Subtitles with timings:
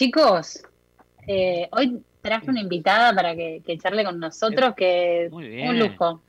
[0.00, 0.62] chicos,
[1.26, 6.22] eh, hoy traje una invitada para que, charle con nosotros, que es un lujo.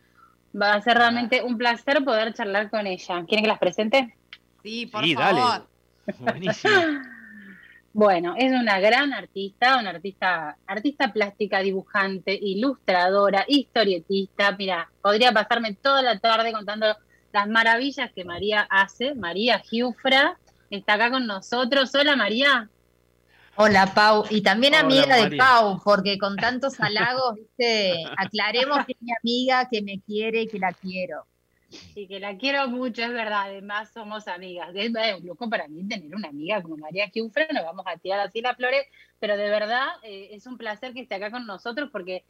[0.53, 3.23] Va a ser realmente un placer poder charlar con ella.
[3.25, 4.13] ¿Quieren que las presente?
[4.61, 5.67] Sí, por favor.
[6.19, 6.73] Buenísimo.
[7.93, 14.55] Bueno, es una gran artista, una artista, artista plástica, dibujante, ilustradora, historietista.
[14.57, 16.85] Mira, podría pasarme toda la tarde contando
[17.33, 19.13] las maravillas que María hace.
[19.13, 20.37] María Giufra
[20.69, 21.93] está acá con nosotros.
[21.93, 22.69] Hola María.
[23.55, 29.01] Hola Pau, y también amiga de Pau, porque con tantos halagos, viste, aclaremos que es
[29.01, 31.25] mi amiga, que me quiere y que la quiero.
[31.95, 34.69] Y que la quiero mucho, es verdad, además somos amigas.
[34.73, 38.19] Es un lujo para mí tener una amiga como María Kiufra, nos vamos a tirar
[38.21, 38.85] así las flores,
[39.19, 42.23] pero de verdad eh, es un placer que esté acá con nosotros porque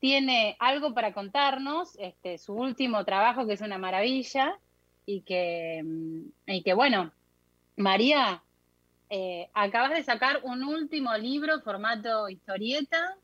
[0.00, 4.58] tiene algo para contarnos, este, su último trabajo que es una maravilla.
[5.06, 7.10] Y que, mm, y que bueno,
[7.76, 8.42] María,
[9.12, 13.16] eh, acabas de sacar un último libro formato historieta,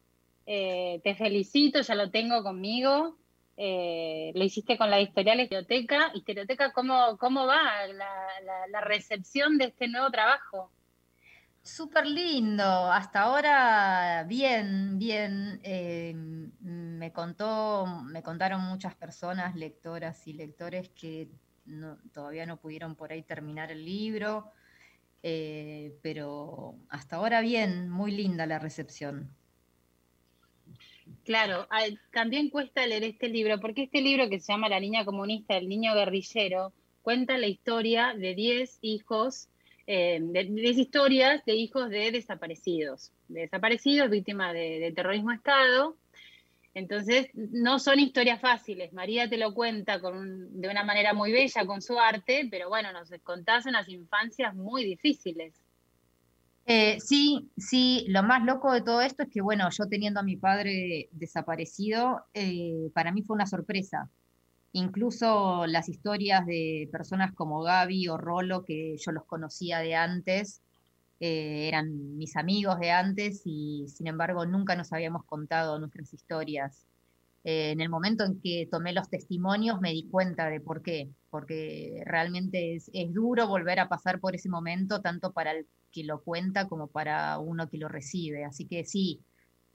[0.45, 3.17] eh, te felicito, ya lo tengo conmigo,
[3.57, 6.11] eh, lo hiciste con la editorial Historioteca.
[6.13, 10.73] Historioteca, ¿cómo, cómo va la, recepción de este nuevo trabajo?
[11.63, 15.61] Súper lindo, hasta ahora bien, bien.
[16.61, 21.29] Me contó, me contaron muchas personas, lectoras y lectores, que
[22.13, 24.53] todavía no pudieron por ahí terminar el libro,
[25.23, 29.31] eh, pero hasta ahora bien, muy linda la recepción.
[31.25, 31.67] Claro,
[32.13, 35.69] también cuesta leer este libro, porque este libro que se llama La niña comunista, el
[35.69, 36.73] niño guerrillero,
[37.03, 39.49] cuenta la historia de 10 hijos,
[39.87, 45.97] eh, de 10 historias de hijos de desaparecidos, de desaparecidos, víctimas de, terrorismo Estado.
[46.77, 48.93] Entonces, no son historias fáciles.
[48.93, 53.09] María te lo cuenta de una manera muy bella con su arte, pero bueno, nos
[53.23, 55.55] contás unas infancias muy difíciles.
[56.67, 60.23] Eh, sí, sí, lo más loco de todo esto es que, bueno, yo teniendo a
[60.23, 64.11] mi padre desaparecido, eh, para mí fue una sorpresa.
[64.73, 70.61] Incluso las historias de personas como Gaby o Rolo, que yo los conocía de antes,
[71.21, 76.87] eh, eran mis amigos de antes y sin embargo nunca nos habíamos contado nuestras historias.
[77.45, 82.03] en el momento en que tomé los testimonios me di cuenta de por qué, porque
[82.07, 86.69] realmente es, duro volver a pasar por ese momento, tanto para el que lo cuenta
[86.69, 88.45] como para uno que lo recibe.
[88.45, 89.21] Así que sí,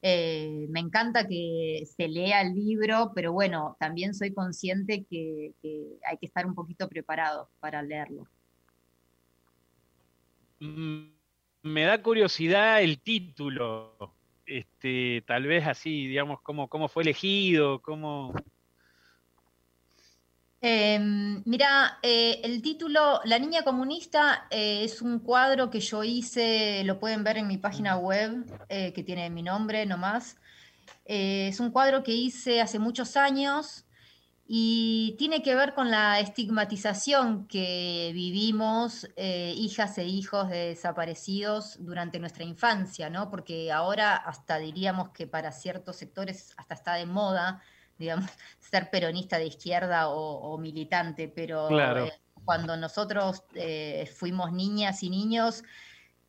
[0.01, 5.53] eh, me encanta que se lea el libro, pero bueno, también soy consciente que,
[6.03, 8.27] hay que estar un poquito preparado para leerlo.
[10.59, 11.10] Mm,
[11.63, 18.33] me da curiosidad el título, este, tal vez así, digamos, cómo, cómo fue elegido, cómo,
[20.63, 26.83] Em, mira, eh, el título La Niña Comunista eh, es un cuadro que yo hice,
[26.83, 30.37] lo pueden ver en mi página web, eh, que tiene mi nombre nomás.
[31.05, 33.85] es un cuadro que hice hace muchos años
[34.47, 42.19] y tiene que ver con la estigmatización que vivimos hijas e hijos de desaparecidos durante
[42.19, 43.29] nuestra infancia, ¿no?
[43.29, 47.61] Porque ahora hasta diríamos que para ciertos sectores hasta está de moda
[48.01, 52.11] digamos, ser peronista de izquierda o, militante, pero eh,
[52.43, 55.63] cuando nosotros eh, fuimos niñas y niños,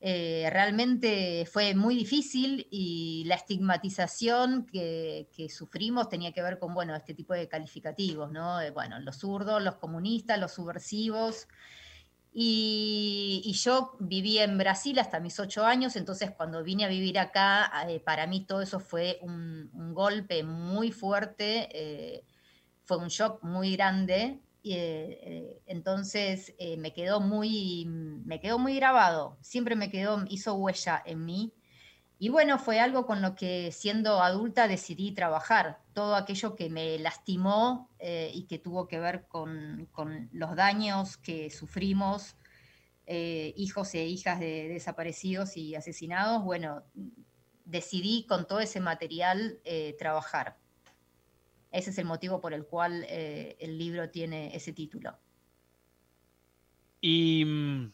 [0.05, 6.95] eh, realmente fue muy difícil y la estigmatización que, sufrimos tenía que ver con, bueno,
[6.95, 8.59] este tipo de calificativos, ¿no?
[8.75, 11.47] bueno, los zurdos, los comunistas, los subversivos,
[12.35, 17.71] y, yo viví en Brasil hasta mis ocho años, entonces cuando vine a vivir acá,
[17.89, 22.25] eh, para mí todo eso fue un, golpe muy fuerte, eh,
[22.85, 29.77] fue un shock muy grande, eh, entonces me quedó muy, me quedó muy grabado, siempre
[29.77, 31.53] me quedó, hizo huella en mí
[32.23, 35.81] y bueno, fue algo con lo que siendo adulta decidí trabajar.
[35.93, 39.89] Todo aquello que me lastimó eh, y que tuvo que ver con,
[40.31, 42.37] los daños que sufrimos,
[43.07, 46.85] eh, hijos e hijas de desaparecidos y asesinados, bueno,
[47.65, 50.62] decidí con todo ese material eh, trabajar.
[51.73, 55.17] Ese es el motivo por el cual el libro tiene ese título.
[57.01, 57.93] Y mm,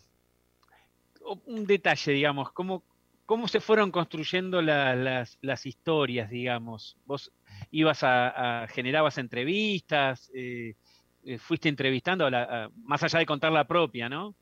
[1.46, 2.82] un detalle, digamos, ¿cómo,
[3.28, 6.96] ¿Cómo se fueron construyendo las, historias, digamos?
[7.04, 7.30] Vos
[7.70, 10.76] ibas a, generabas entrevistas, eh,
[11.26, 12.26] eh, fuiste entrevistando,
[12.84, 14.34] más allá de contar la propia, ¿no?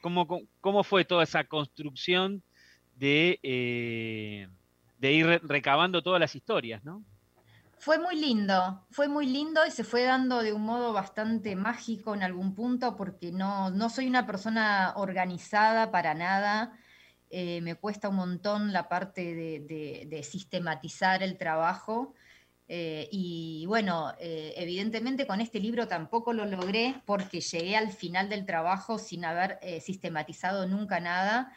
[0.00, 2.42] ¿Cómo, fue toda esa construcción
[2.96, 4.48] de, eh,
[4.98, 7.04] de ir recabando todas las historias, ¿no?
[7.80, 12.14] Fue muy lindo, fue muy lindo y se fue dando de un modo bastante mágico
[12.14, 16.78] en algún punto porque no, no soy una persona organizada para nada
[17.32, 22.14] eh, me cuesta un montón la parte de, sistematizar el trabajo.
[22.66, 28.28] Eh, y bueno, eh, evidentemente con este libro tampoco lo logré porque llegué al final
[28.28, 31.52] del trabajo sin haber sistematizado nunca nada.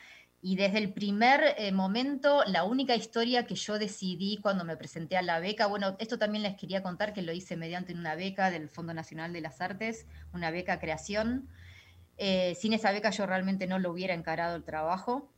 [0.45, 5.21] Y desde el primer momento, la única historia que yo decidí cuando me presenté a
[5.21, 8.67] la beca, bueno, esto también les quería contar que lo hice mediante una beca del
[8.67, 11.47] Fondo Nacional de las Artes, una beca creación.
[12.17, 15.33] sin esa beca yo realmente no lo hubiera encarado el trabajo.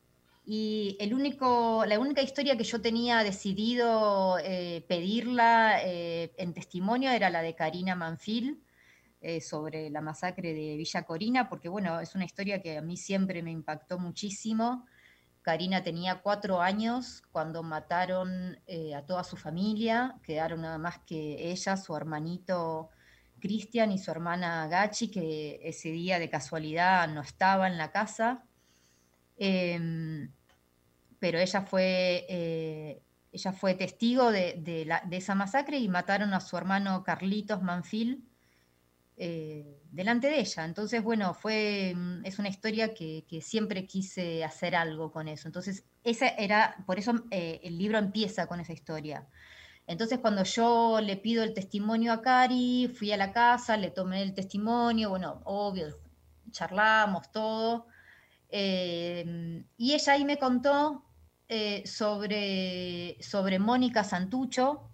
[0.46, 7.10] Y el único, la única historia que yo tenía decidido eh, pedirla eh, en testimonio
[7.10, 8.62] era la de Karina Manfil
[9.22, 12.96] eh, sobre la masacre de Villa Corina, porque bueno, es una historia que a mí
[12.96, 14.86] siempre me impactó muchísimo.
[15.46, 18.58] Karina tenía cuatro años cuando mataron
[18.98, 22.90] a toda su familia, quedaron nada más que ella, su hermanito
[23.40, 28.44] Cristian y su hermana Gachi, que ese día de casualidad no estaba en la casa.
[29.38, 30.32] Em,
[31.20, 37.04] pero ella fue, eh, ella fue testigo de, esa masacre y mataron a su hermano
[37.04, 38.25] Carlitos Manfil
[39.18, 40.66] eh, delante de ella.
[40.66, 45.48] Entonces, bueno, fue, mm, es una historia que, siempre quise hacer algo con eso.
[45.48, 49.28] Entonces, esa era, por eso eh, el libro empieza con esa historia.
[49.88, 54.22] Entonces, cuando yo le pido el testimonio a Cari, fui a la casa, le tomé
[54.24, 55.98] el testimonio, bueno, obvio,
[56.52, 57.88] charlamos todo.
[58.52, 61.06] y ella ahí me contó
[61.48, 64.90] eh, sobre, sobre Mónica Santucho,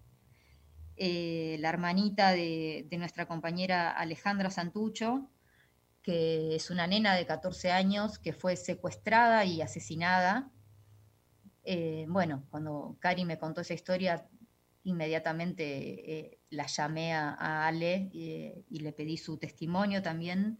[1.03, 5.29] eh, la hermanita de, nuestra compañera Alejandra Santucho,
[6.03, 10.51] que es una nena de 14 años que fue secuestrada y asesinada.
[11.63, 14.27] Eh, bueno, cuando Cari me contó esa historia,
[14.83, 20.59] inmediatamente la llamé a, Ale y le pedí su testimonio también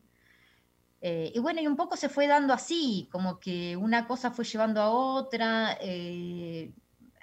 [1.02, 4.46] eh, y bueno, y un poco se fue dando así, como que una cosa fue
[4.46, 5.78] llevando a otra.
[5.82, 6.72] Eh,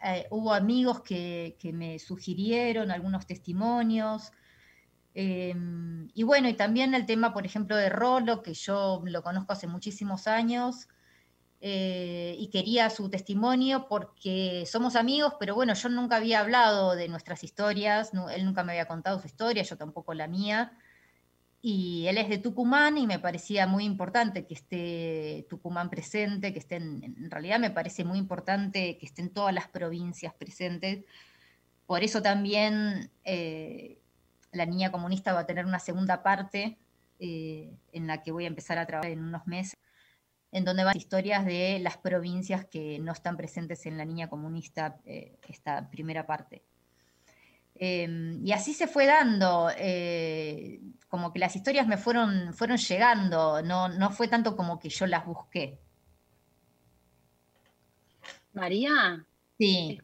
[0.04, 4.32] eh, hubo amigos que, me sugirieron algunos testimonios.
[5.14, 9.52] Em, y bueno, y también el tema, por ejemplo, de Rolo, que yo lo conozco
[9.52, 10.88] hace muchísimos años.
[11.60, 17.42] y quería su testimonio porque somos amigos, pero bueno, yo nunca había hablado de nuestras
[17.42, 20.78] historias, él nunca me había contado su historia, yo tampoco la mía
[21.60, 26.60] y él es de Tucumán y me parecía muy importante que esté Tucumán presente, que
[26.60, 31.04] estén, en realidad me parece muy importante que estén todas las provincias presentes.
[31.86, 33.98] Por eso también eh,
[34.52, 36.78] la niña comunista va a tener una segunda parte
[37.18, 39.78] eh, en la que voy a empezar a trabajar en unos meses,
[40.52, 45.00] en donde van historias de las provincias que no están presentes en la niña comunista,
[45.04, 46.62] eh, esta primera parte.
[47.80, 53.62] Em, y así se fue dando, eh, como que las historias me fueron, fueron llegando,
[53.62, 55.78] no, no fue tanto como que yo las busqué.
[58.52, 59.24] María,
[59.58, 60.00] sí.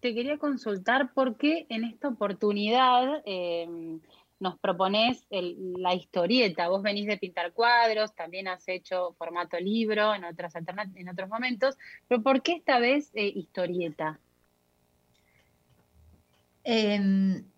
[0.00, 4.00] te quería consultar por qué en esta oportunidad em,
[4.40, 6.68] nos propones la historieta.
[6.68, 11.76] Vos venís de pintar cuadros, también has hecho formato libro en, otras en otros momentos,
[12.08, 14.18] pero ¿por qué esta vez eh, historieta?
[16.72, 17.50] Em,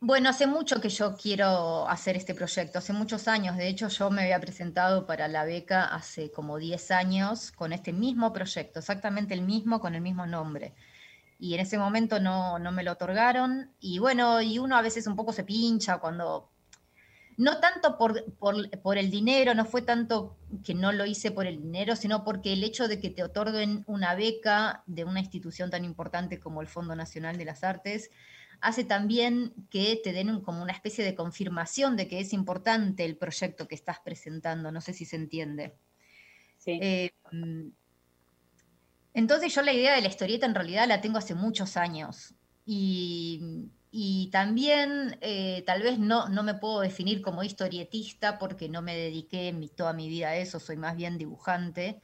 [0.00, 3.56] bueno, hace mucho que yo quiero hacer este proyecto, hace muchos años.
[3.56, 7.92] De hecho, yo me había presentado para la beca hace como 10 años con este
[7.92, 10.74] mismo proyecto, exactamente el mismo, con el mismo nombre.
[11.38, 13.72] Y en ese momento no, no me lo otorgaron.
[13.78, 16.50] Y bueno, y uno a veces un poco se pincha cuando
[17.38, 21.94] no tanto por, el dinero, no fue tanto que no lo hice por el dinero,
[21.94, 26.40] sino porque el hecho de que te otorguen una beca de una institución tan importante
[26.40, 28.10] como el Fondo Nacional de las Artes,
[28.60, 33.16] hace también que te den como una especie de confirmación de que es importante el
[33.16, 34.72] proyecto que estás presentando.
[34.72, 35.76] No sé si se entiende.
[36.56, 36.80] Sí.
[36.82, 37.12] Eh,
[39.14, 42.34] entonces yo la idea de la historieta en realidad la tengo hace muchos años.
[42.66, 48.82] Y y también, eh, tal vez no, no me puedo definir como historietista porque no
[48.82, 52.02] me dediqué toda mi vida a eso, soy más bien dibujante.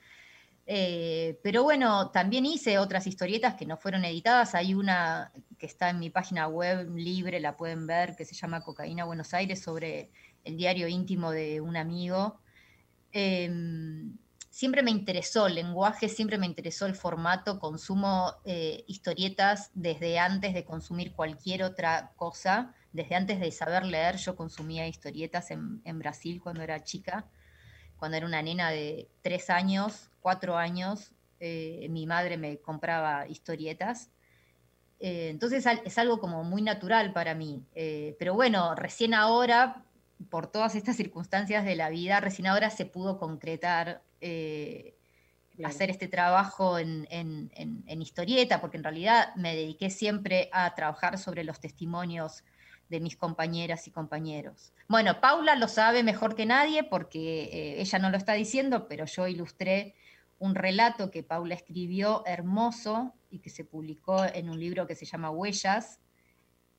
[0.67, 4.55] Eh, pero bueno, también hice otras historietas que no fueron editadas.
[4.55, 8.63] Hay una que está en mi página web libre, la pueden ver, que se llama
[8.63, 10.11] Cocaína Buenos Aires, sobre
[10.45, 12.41] el diario íntimo de un amigo.
[13.13, 14.17] Em,
[14.55, 20.55] siempre me interesó el lenguaje, siempre me interesó el formato, consumo eh, historietas desde antes
[20.55, 26.41] de consumir cualquier otra cosa, desde antes de saber leer, yo consumía historietas en, Brasil
[26.41, 27.27] cuando era chica,
[27.97, 34.13] cuando era una nena de tres años, cuatro años, eh, mi madre me compraba historietas.
[35.01, 37.61] Eh, entonces es algo como muy natural para mí.
[38.21, 39.85] pero bueno, recién ahora,
[40.31, 44.97] por todas estas circunstancias de la vida, recién ahora se pudo concretar eh,
[45.63, 47.09] hacer este trabajo en,
[47.87, 52.43] historieta, porque en realidad me dediqué siempre a trabajar sobre los testimonios
[52.89, 54.73] de mis compañeras y compañeros.
[54.89, 59.05] Bueno, Paula lo sabe mejor que nadie porque eh, ella no lo está diciendo, pero
[59.07, 59.95] yo ilustré
[60.39, 65.07] un relato que Paula escribió hermoso y que se publicó en un libro que se
[65.07, 66.01] llama Huellas,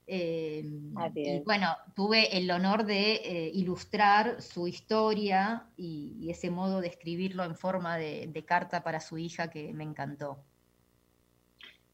[0.07, 6.87] Em, y bueno, tuve el honor de eh, ilustrar su historia y, ese modo de
[6.87, 10.37] escribirlo en forma de, carta para su hija que me encantó.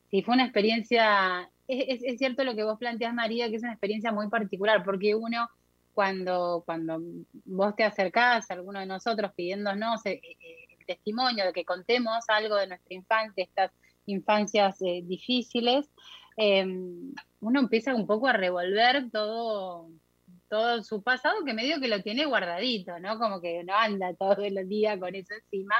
[0.10, 4.12] Sí, fue una experiencia, es, cierto lo que vos planteás, María, que es una experiencia
[4.12, 5.50] muy particular, porque uno,
[5.94, 7.02] cuando, cuando
[7.46, 12.26] vos te acercás a alguno de nosotros pidiéndonos eh, eh, el testimonio de que contemos
[12.28, 13.72] algo de nuestra infancia, estas
[14.06, 15.90] infancias difíciles,
[16.44, 19.92] Em, uno empieza un poco a revolver todo,
[20.50, 23.20] todo su pasado que medio que lo tiene guardadito, ¿no?
[23.20, 25.76] Como que no anda todo el día con eso encima.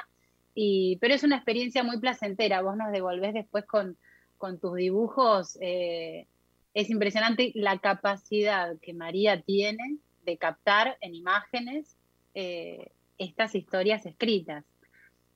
[0.54, 2.62] Y, pero es una experiencia muy placentera.
[2.62, 3.98] Vos nos devolvés después con,
[4.38, 5.58] con tus dibujos.
[5.62, 6.28] Eh,
[6.76, 11.98] es impresionante la capacidad que María tiene de captar en imágenes
[12.36, 14.64] eh, estas historias escritas.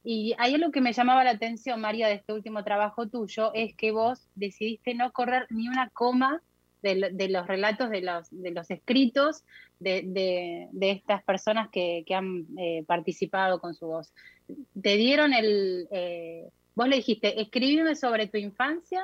[0.08, 3.74] Y hay algo que me llamaba la atención, María, de este último trabajo tuyo, es
[3.76, 6.44] que vos decidiste no correr ni una coma
[6.84, 9.44] de, los relatos, de los, de los escritos
[9.80, 14.14] de, estas personas que, han eh, participado con su voz.
[14.80, 15.88] Te dieron el...
[15.90, 19.04] Eh, vos le dijiste, escríbeme sobre tu infancia.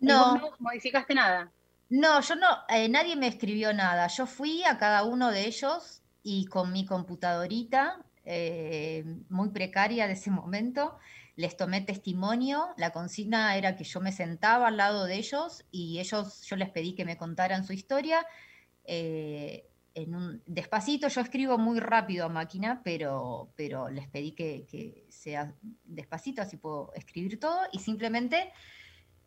[0.00, 0.36] No.
[0.36, 1.50] no modificaste nada.
[1.88, 4.08] No, yo no, eh, nadie me escribió nada.
[4.08, 10.14] Yo fui a cada uno de ellos y con mi computadorita eh, muy precaria de
[10.14, 10.98] ese momento,
[11.34, 15.98] les tomé testimonio, la consigna era que yo me sentaba al lado de ellos y
[15.98, 18.26] ellos, yo les pedí que me contaran su historia.
[18.84, 24.66] Eh, en un, despacito, yo escribo muy rápido a máquina, pero, pero les pedí que,
[24.66, 28.52] que sea despacito, así puedo escribir todo, y simplemente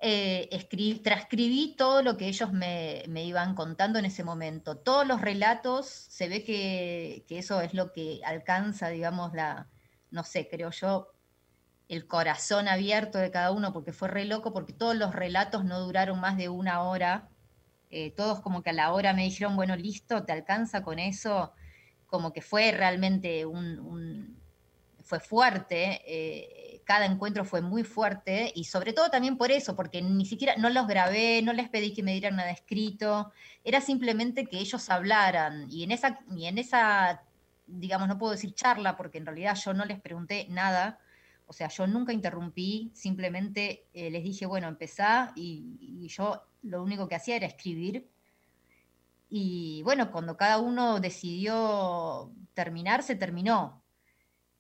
[0.08, 4.78] eh, transcribí todo lo que ellos me, iban contando en ese momento.
[4.78, 9.68] Todos los relatos, se ve que, eso es lo que alcanza, digamos, la,
[10.12, 11.08] no sé, creo yo,
[11.90, 15.80] el corazón abierto de cada uno, porque fue re loco, porque todos los relatos no
[15.80, 17.30] duraron más de una hora.
[17.90, 21.54] Eh, todos como que a la hora me dijeron, bueno, listo, te alcanza con eso.
[22.06, 24.40] Como que fue realmente un,
[25.04, 26.02] fue fuerte.
[26.06, 30.56] Eh, cada encuentro fue muy fuerte y sobre todo también por eso, porque ni siquiera
[30.58, 33.32] no los grabé, no les pedí que me dieran nada escrito,
[33.64, 37.24] era simplemente que ellos hablaran y en esa, y en esa
[37.68, 41.00] digamos, no puedo decir charla porque en realidad yo no les pregunté nada,
[41.48, 46.84] o sea, yo nunca interrumpí, simplemente eh, les dije, bueno, empezá y, y yo lo
[46.84, 48.10] único que hacía era escribir.
[49.30, 53.84] Y bueno, cuando cada uno decidió terminar, se terminó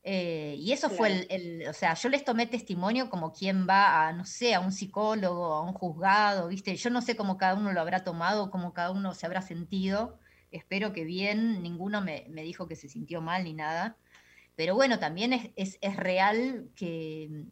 [0.07, 4.13] eh, y eso fue el, o sea, yo les tomé testimonio como quien va a,
[4.13, 6.75] no sé, a un psicólogo, a un juzgado, ¿viste?
[6.75, 10.19] Yo no sé cómo cada uno lo habrá tomado, cómo cada uno se habrá sentido.
[10.51, 13.97] Espero que bien, ninguno me, dijo que se sintió mal ni nada.
[14.55, 17.45] Pero bueno, también es, real que,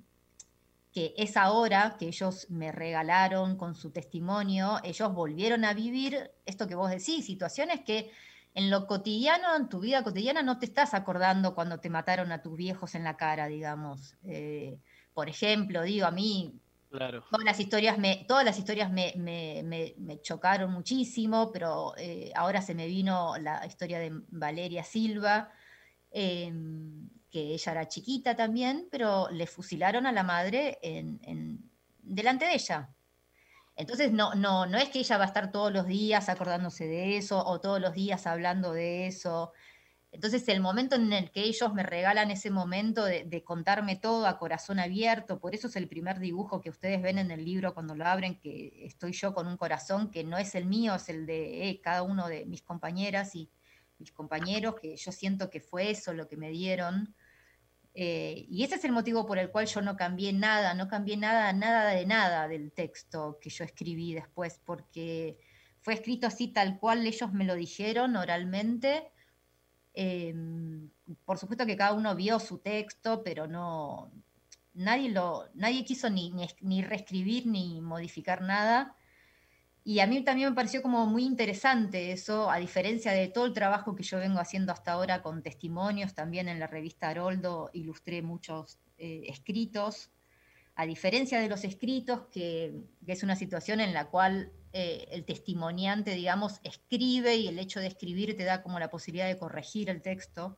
[0.91, 6.67] que esa hora que ellos me regalaron con su testimonio, ellos volvieron a vivir esto
[6.67, 8.11] que vos decís, situaciones que
[8.55, 12.41] en lo cotidiano, en tu vida cotidiana, no te estás acordando cuando te mataron a
[12.41, 14.15] tus viejos en la cara, digamos.
[14.23, 14.79] Eh,
[15.13, 17.23] por ejemplo, digo, a mí claro.
[17.31, 22.75] todas las historias me, todas las historias me, me, chocaron muchísimo, pero eh, ahora se
[22.75, 25.51] me vino la historia de Valeria Silva,
[26.11, 31.71] em, que ella era chiquita también, pero le fusilaron a la madre en,
[32.03, 32.89] delante de ella.
[33.75, 37.17] Entonces no, no, no es que ella va a estar todos los días acordándose de
[37.17, 39.51] eso o todos los días hablando de eso.
[40.13, 44.37] Entonces el momento en el que ellos me regalan ese momento de, contarme todo a
[44.37, 47.95] corazón abierto, por eso es el primer dibujo que ustedes ven en el libro cuando
[47.95, 51.25] lo abren, que estoy yo con un corazón que no es el mío, es el
[51.25, 53.49] de eh, cada uno de mis compañeras y
[53.97, 57.15] mis compañeros, que yo siento que fue eso lo que me dieron.
[57.95, 61.15] Eh, y ese es el motivo por el cual yo no cambié nada, no cambié
[61.15, 65.37] nada, nada de nada del texto que yo escribí después, porque
[65.81, 69.11] fue escrito así tal cual ellos me lo dijeron oralmente.
[69.93, 70.89] Em,
[71.25, 74.11] por supuesto que cada uno vio su texto, pero no,
[74.73, 78.95] nadie, lo, nadie quiso ni, ni, ni reescribir ni modificar nada.
[79.85, 83.53] Y a mí también me pareció como muy interesante eso, a diferencia de todo el
[83.53, 88.21] trabajo que yo vengo haciendo hasta ahora con testimonios, también en la revista Haroldo ilustré
[88.21, 90.09] muchos eh, escritos,
[90.75, 92.73] a diferencia de los escritos, que,
[93.05, 97.87] es una situación en la cual eh, el testimoniante, digamos, escribe y el hecho de
[97.87, 100.57] escribir te da como la posibilidad de corregir el texto.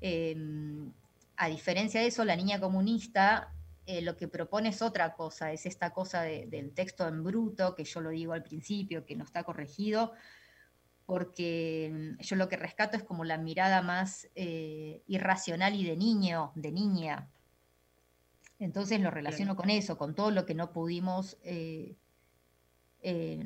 [0.00, 0.90] Em,
[1.36, 3.52] a diferencia de eso, la niña comunista
[3.84, 7.84] eh, lo que propone es otra cosa, es esta cosa del texto en bruto, que
[7.84, 10.12] yo lo digo al principio, que no está corregido,
[11.04, 15.96] porque mm, yo lo que rescato es como la mirada más eh, irracional y de
[15.96, 17.28] niño, de niña.
[18.60, 21.96] Entonces lo relaciono con eso, con todo lo que no pudimos eh,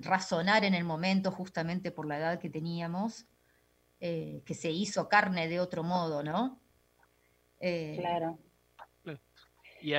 [0.02, 3.26] razonar en el momento justamente por la edad que teníamos,
[3.98, 6.60] que se hizo carne de otro modo, ¿no?
[7.58, 8.38] claro.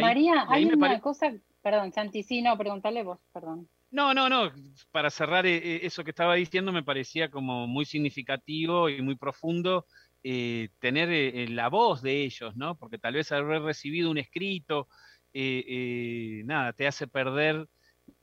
[0.02, 3.70] María, hay una cosa, perdón, Santi, sí, no, preguntarle vos, perdón.
[3.90, 4.52] No, no, no,
[4.92, 9.16] para cerrar eh, eh, eso que estaba diciendo me parecía como muy significativo y muy
[9.16, 9.86] profundo
[10.24, 12.76] eh, tener la voz de ellos, ¿no?
[12.76, 14.90] Porque tal vez haber recibido un escrito,
[15.34, 17.68] nada, te hace perder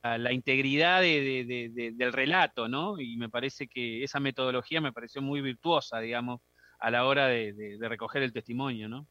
[0.03, 3.01] la, integridad del relato, ¿no?
[3.01, 6.41] Y me parece que esa metodología me pareció muy virtuosa, digamos,
[6.79, 9.07] a la hora de recoger el testimonio, ¿no?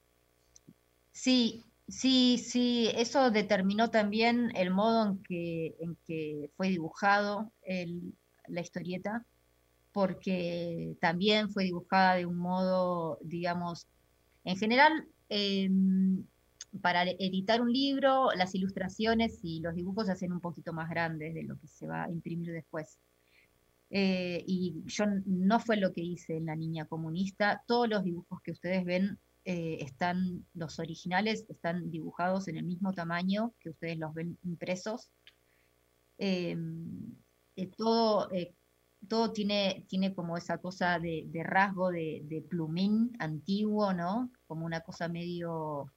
[1.12, 7.52] Sí, Sí, sí, eso determinó también el modo en que, fue dibujado
[8.48, 9.26] la historieta,
[9.92, 13.88] porque también fue dibujada de un modo, digamos,
[14.46, 16.26] en general, em,
[16.82, 21.34] para editar un libro, las ilustraciones y los dibujos se hacen un poquito más grandes
[21.34, 23.00] de lo que se va a imprimir después.
[23.92, 27.64] Eh, y yo no fue lo que hice en La Niña Comunista.
[27.68, 32.94] Todos los dibujos que ustedes ven eh, están, los originales están dibujados en el mismo
[32.94, 35.10] tamaño que ustedes los ven impresos.
[36.18, 37.14] Em,
[37.58, 38.54] eh, todo, eh,
[39.10, 44.32] todo tiene, tiene como esa cosa de, rasgo de, plumín antiguo, ¿no?
[44.48, 45.92] Como una cosa medio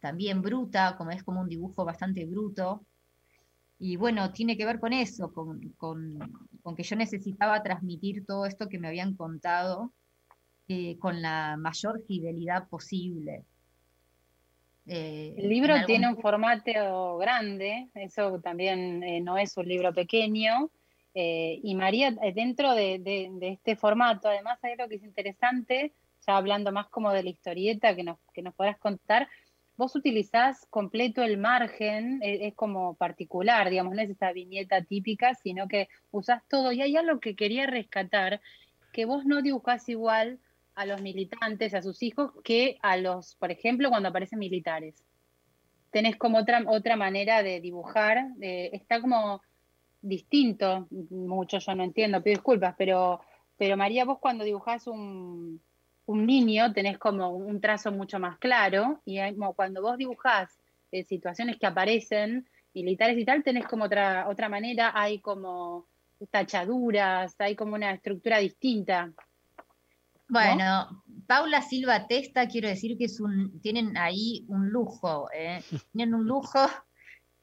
[0.00, 2.84] también bruta, como es como un dibujo bastante bruto.
[3.78, 8.68] Y bueno, tiene que ver con eso, con, con que yo necesitaba transmitir todo esto
[8.68, 9.92] que me habían contado
[10.72, 13.44] eh, con la mayor fidelidad posible.
[14.86, 20.70] Eh, el libro tiene un formato grande, eso también eh, no es un libro pequeño.
[21.12, 23.02] y María, dentro de,
[23.40, 25.92] este formato, además hay algo que es interesante,
[26.24, 29.26] ya hablando más como de la historieta que nos, que nos podrás contar,
[29.76, 35.66] vos utilizás completo el margen, es, como particular, digamos, no es esa viñeta típica, sino
[35.66, 36.70] que usás todo.
[36.70, 38.40] Y hay algo que quería rescatar,
[38.92, 40.38] que vos no dibujás igual
[40.80, 45.04] a los militantes, a sus hijos, que a los, por ejemplo, cuando aparecen militares.
[45.90, 49.42] Tenés como otra, otra manera de dibujar, está como
[50.00, 53.20] distinto, mucho yo no entiendo, pido disculpas, pero,
[53.58, 55.60] pero María, vos cuando dibujás un,
[56.06, 59.18] un niño tenés como un trazo mucho más claro, y
[59.54, 60.58] cuando vos dibujás
[60.92, 65.86] eh, situaciones que aparecen, militares y tal, tenés como otra, otra manera, hay como
[66.30, 69.12] tachaduras, hay como una estructura distinta.
[70.30, 75.62] Bueno, Paula Silva Testa, quiero decir que es un, tienen ahí un lujo, ¿eh?
[75.92, 76.60] tienen un lujo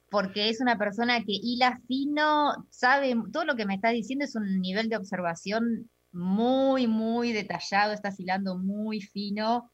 [0.09, 4.35] porque es una persona que hila fino, sabe, todo lo que me está diciendo es
[4.35, 9.69] un nivel de observación muy, muy detallado, está hilando muy fino.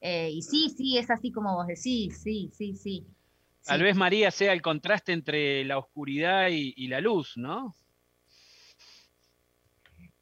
[0.00, 3.06] Eh, y sí, sí, es así como vos decís, sí, sí, sí.
[3.64, 7.74] Tal vez María sea el contraste entre la oscuridad y la luz, ¿no?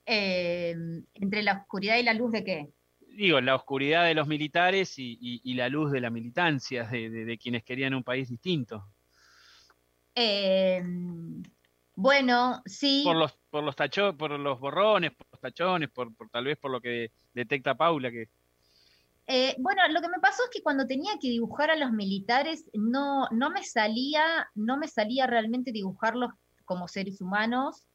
[0.08, 2.70] Em, entre la oscuridad y la luz de qué?
[3.00, 7.92] Digo, la oscuridad de los militares y, la luz de la militancia, de, quienes querían
[7.92, 8.86] un país distinto.
[10.14, 11.42] Em,
[11.96, 13.02] bueno, sí.
[13.04, 13.74] Por los, por los
[14.16, 18.28] por los borrones, por los tachones, por, tal vez por lo que detecta Paula que.
[19.26, 22.70] Eh, bueno, lo que me pasó es que cuando tenía que dibujar a los militares,
[22.74, 26.30] no, no me salía, no me salía realmente dibujarlos
[26.64, 27.88] como seres humanos,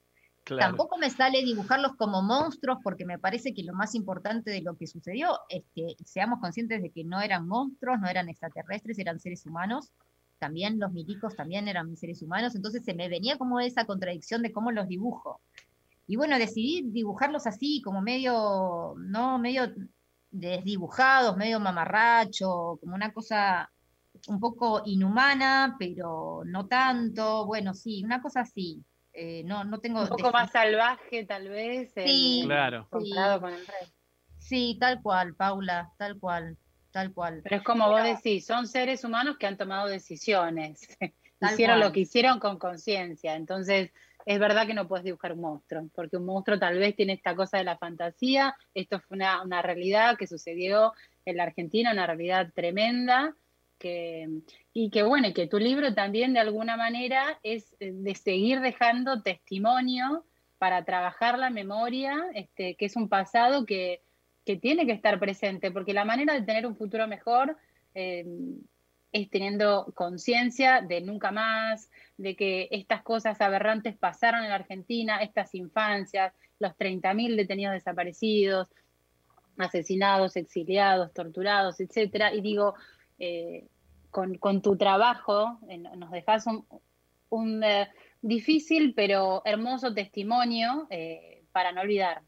[0.43, 4.75] Tampoco me sale dibujarlos como monstruos porque me parece que lo más importante de lo
[4.75, 9.19] que sucedió es que seamos conscientes de que no eran monstruos, no eran extraterrestres, eran
[9.19, 9.91] seres humanos.
[10.39, 14.51] También los milicos también eran seres humanos, entonces se me venía como esa contradicción de
[14.51, 15.39] cómo los dibujo.
[16.07, 19.71] Y bueno, decidí dibujarlos así, como medio, no, medio
[20.31, 23.71] desdibujados, medio mamarracho, como una cosa
[24.27, 27.45] un poco inhumana, pero no tanto.
[27.45, 28.83] Bueno, sí, una cosa así.
[29.13, 30.01] Eh, no, no tengo...
[30.01, 31.91] Un poco más salvaje tal vez.
[31.95, 32.87] Sí, claro.
[34.39, 34.77] Sí.
[34.79, 36.57] tal cual, Paula, tal cual,
[36.91, 37.41] tal cual.
[37.43, 40.87] Pero es como vos decís, son seres humanos que han tomado decisiones,
[41.41, 43.91] hicieron lo que hicieron con conciencia, entonces
[44.25, 47.35] es verdad que no puedes dibujar un monstruo, porque un monstruo tal vez tiene esta
[47.35, 50.93] cosa de la fantasía, esto fue una, una realidad que sucedió
[51.25, 53.35] en la Argentina, una realidad tremenda,
[54.73, 58.59] y que bueno, y que tu libro también de alguna manera es eh, de seguir
[58.59, 60.25] dejando testimonio
[60.57, 64.01] para trabajar la memoria, este, que es un pasado que,
[64.45, 67.57] que tiene que estar presente, porque la manera de tener un futuro mejor
[67.95, 68.25] eh,
[69.11, 75.53] es teniendo conciencia de nunca más, de que estas cosas aberrantes pasaron en Argentina, estas
[75.55, 78.69] infancias, los 30.000 detenidos desaparecidos,
[79.57, 82.33] asesinados, exiliados, torturados, etcétera.
[82.33, 82.75] Y digo,
[83.19, 83.67] eh,
[84.11, 85.59] con, tu trabajo
[85.97, 86.45] nos dejas
[87.29, 87.63] un,
[88.21, 90.87] difícil pero hermoso testimonio
[91.51, 92.21] para no olvidar.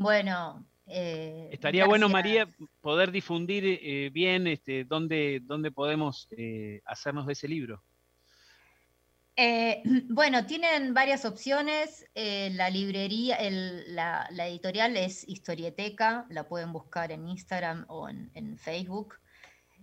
[0.00, 0.66] Bueno.
[0.86, 2.48] Eh, Estaría bueno, María,
[2.80, 7.82] poder difundir eh, bien este, dónde, dónde podemos eh, hacernos de ese libro.
[10.08, 12.06] bueno, tienen varias opciones.
[12.14, 19.14] la librería, la, editorial es Historieteca, la pueden buscar en Instagram o en, Facebook.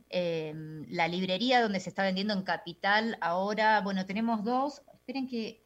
[0.10, 4.82] La librería donde se está vendiendo en Capital, ahora, bueno, tenemos dos.
[4.94, 5.62] Esperen que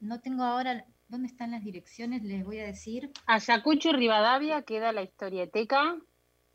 [0.00, 2.22] no tengo ahora ¿Dónde están las direcciones?
[2.22, 3.12] Les voy a decir.
[3.26, 5.96] Ayacucho y Rivadavia queda la historieteca.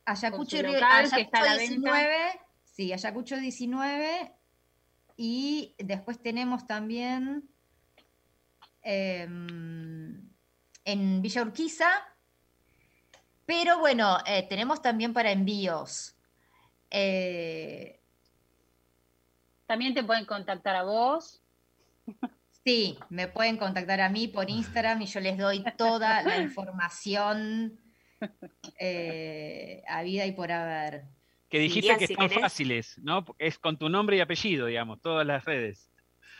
[0.06, 1.28] Ayacucho y Rivadavia.
[1.58, 2.15] 19.
[2.63, 4.34] Sí, Ayacucho 19.
[5.17, 7.47] Y después tenemos también
[8.82, 10.30] em,
[10.84, 11.89] en Villa Urquiza.
[13.45, 16.15] Pero bueno, eh, tenemos también para envíos.
[16.91, 17.99] Eh,
[19.65, 21.41] también te pueden contactar a vos.
[22.65, 27.80] Sí, me pueden contactar a mí por Instagram y yo les doy toda la información
[28.80, 31.06] eh, a vida y por haber.
[31.49, 33.25] Que dijiste que están fáciles, ¿no?
[33.39, 35.89] Es con tu nombre y apellido, digamos, todas las redes.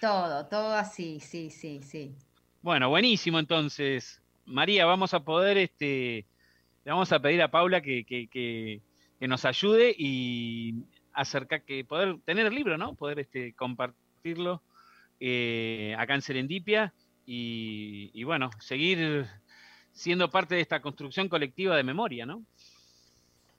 [0.02, 2.16] Todo, todo así, sí, sí, sí.
[2.62, 4.22] Bueno, buenísimo entonces.
[4.46, 6.26] María, vamos a poder, este,
[6.84, 8.82] le vamos a pedir a Paula que, que, que,
[9.20, 12.96] que nos ayude y acerca que poder tener el libro, ¿no?
[12.96, 14.64] Poder este, compartirlo
[15.20, 16.94] eh, acá en Serendipia
[17.32, 19.28] y, bueno, seguir
[19.92, 22.44] siendo parte de esta construcción colectiva de memoria, ¿no?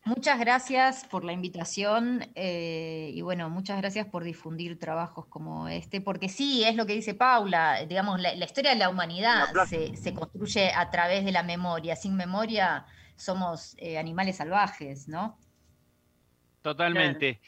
[0.05, 6.01] Muchas gracias por la invitación eh, y bueno, muchas gracias por difundir trabajos como este,
[6.01, 10.73] porque sí, es lo que dice Paula, digamos, la, historia de la humanidad se, construye
[10.75, 15.39] a través de la memoria, sin memoria somos eh, animales salvajes, ¿no?
[16.63, 17.41] Totalmente.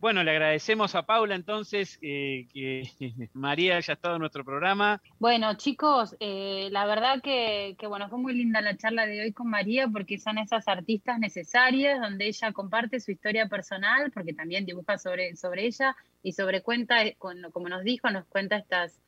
[0.00, 2.90] Bueno, le agradecemos a Paula entonces eh, que
[3.34, 5.02] María haya estado en nuestro programa.
[5.18, 9.50] Bueno, chicos, eh, la verdad que, bueno, fue muy linda la charla de hoy con
[9.50, 14.96] María porque son esas artistas necesarias donde ella comparte su historia personal, porque también dibuja
[14.96, 18.98] sobre, sobre ella y sobre cuenta, eh, como nos dijo, nos cuenta estas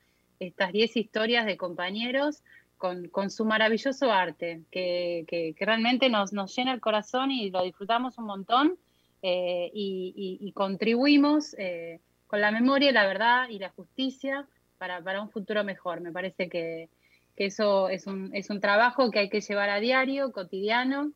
[0.47, 2.43] estas 10 historias de compañeros
[2.83, 7.49] con, con, su maravilloso arte, que, que, que realmente nos, nos llena el corazón y
[7.49, 8.77] lo disfrutamos un montón.
[9.23, 15.63] Eh, y, contribuimos eh, con la memoria, la verdad y la justicia para, un futuro
[15.63, 16.01] mejor.
[16.01, 16.89] Me parece que,
[17.37, 21.13] eso es un, es un, trabajo que hay que llevar a diario, cotidiano.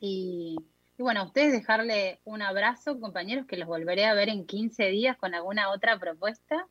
[0.00, 0.56] Y,
[0.98, 5.16] bueno, a ustedes dejarle un abrazo, compañeros, que los volveré a ver en 15 días
[5.16, 6.66] con alguna otra propuesta.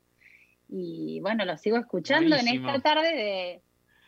[0.68, 3.62] Y bueno, los sigo escuchando en esta tarde de,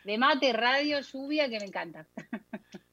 [0.04, 2.06] de mate, radio, lluvia, que me encanta.